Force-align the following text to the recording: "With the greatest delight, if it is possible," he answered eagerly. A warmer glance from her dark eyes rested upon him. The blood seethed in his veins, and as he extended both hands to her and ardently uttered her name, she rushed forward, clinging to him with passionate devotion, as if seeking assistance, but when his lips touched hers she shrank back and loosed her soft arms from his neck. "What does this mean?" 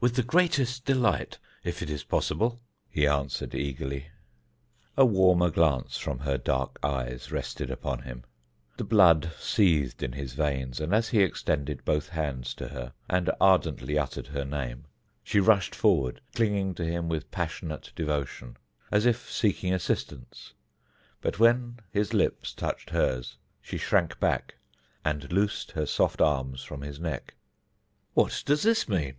"With 0.00 0.14
the 0.14 0.22
greatest 0.22 0.84
delight, 0.84 1.38
if 1.64 1.82
it 1.82 1.90
is 1.90 2.04
possible," 2.04 2.60
he 2.88 3.08
answered 3.08 3.56
eagerly. 3.56 4.06
A 4.96 5.04
warmer 5.04 5.50
glance 5.50 5.96
from 5.98 6.20
her 6.20 6.38
dark 6.38 6.78
eyes 6.80 7.32
rested 7.32 7.68
upon 7.68 8.02
him. 8.02 8.22
The 8.76 8.84
blood 8.84 9.32
seethed 9.36 10.00
in 10.04 10.12
his 10.12 10.34
veins, 10.34 10.78
and 10.78 10.94
as 10.94 11.08
he 11.08 11.22
extended 11.24 11.84
both 11.84 12.10
hands 12.10 12.54
to 12.54 12.68
her 12.68 12.92
and 13.10 13.32
ardently 13.40 13.98
uttered 13.98 14.28
her 14.28 14.44
name, 14.44 14.84
she 15.24 15.40
rushed 15.40 15.74
forward, 15.74 16.20
clinging 16.36 16.72
to 16.76 16.84
him 16.84 17.08
with 17.08 17.32
passionate 17.32 17.90
devotion, 17.96 18.58
as 18.92 19.06
if 19.06 19.28
seeking 19.28 19.74
assistance, 19.74 20.52
but 21.20 21.40
when 21.40 21.80
his 21.90 22.14
lips 22.14 22.54
touched 22.54 22.90
hers 22.90 23.38
she 23.60 23.76
shrank 23.76 24.20
back 24.20 24.54
and 25.04 25.32
loosed 25.32 25.72
her 25.72 25.84
soft 25.84 26.20
arms 26.20 26.62
from 26.62 26.82
his 26.82 27.00
neck. 27.00 27.34
"What 28.14 28.44
does 28.46 28.62
this 28.62 28.88
mean?" 28.88 29.16